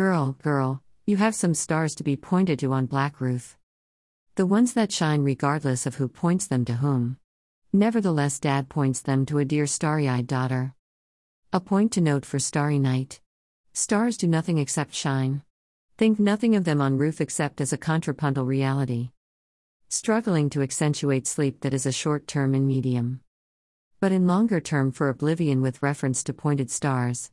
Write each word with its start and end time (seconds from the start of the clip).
Girl, 0.00 0.34
girl, 0.42 0.82
you 1.04 1.18
have 1.18 1.34
some 1.34 1.52
stars 1.52 1.94
to 1.96 2.02
be 2.02 2.16
pointed 2.16 2.58
to 2.60 2.72
on 2.72 2.86
Black 2.86 3.20
Roof, 3.20 3.58
The 4.34 4.46
ones 4.46 4.72
that 4.72 4.90
shine 4.90 5.20
regardless 5.20 5.84
of 5.84 5.96
who 5.96 6.08
points 6.08 6.46
them 6.46 6.64
to 6.64 6.76
whom. 6.76 7.18
Nevertheless, 7.70 8.40
Dad 8.40 8.70
points 8.70 9.02
them 9.02 9.26
to 9.26 9.36
a 9.36 9.44
dear 9.44 9.66
starry 9.66 10.08
eyed 10.08 10.26
daughter. 10.26 10.74
A 11.52 11.60
point 11.60 11.92
to 11.92 12.00
note 12.00 12.24
for 12.24 12.38
Starry 12.38 12.78
Night. 12.78 13.20
Stars 13.74 14.16
do 14.16 14.26
nothing 14.26 14.56
except 14.56 14.94
shine. 14.94 15.42
Think 15.98 16.18
nothing 16.18 16.56
of 16.56 16.64
them 16.64 16.80
on 16.80 16.96
roof 16.96 17.20
except 17.20 17.60
as 17.60 17.70
a 17.70 17.76
contrapuntal 17.76 18.46
reality. 18.46 19.10
Struggling 19.90 20.48
to 20.48 20.62
accentuate 20.62 21.26
sleep 21.26 21.60
that 21.60 21.74
is 21.74 21.84
a 21.84 21.92
short 21.92 22.26
term 22.26 22.54
and 22.54 22.66
medium. 22.66 23.20
But 24.00 24.12
in 24.12 24.26
longer 24.26 24.60
term 24.60 24.92
for 24.92 25.10
oblivion 25.10 25.60
with 25.60 25.82
reference 25.82 26.24
to 26.24 26.32
pointed 26.32 26.70
stars. 26.70 27.28